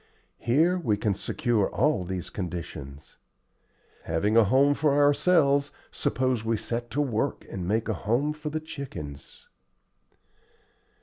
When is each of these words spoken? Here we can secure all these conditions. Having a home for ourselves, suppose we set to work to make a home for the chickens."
Here 0.39 0.79
we 0.79 0.97
can 0.97 1.13
secure 1.13 1.69
all 1.69 2.03
these 2.03 2.31
conditions. 2.31 3.17
Having 4.05 4.35
a 4.35 4.45
home 4.45 4.73
for 4.73 4.95
ourselves, 4.99 5.69
suppose 5.91 6.43
we 6.43 6.57
set 6.57 6.89
to 6.89 7.01
work 7.01 7.41
to 7.41 7.57
make 7.57 7.87
a 7.87 7.93
home 7.93 8.33
for 8.33 8.49
the 8.49 8.59
chickens." 8.61 9.47